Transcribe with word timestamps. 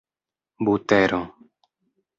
butero 0.65 1.21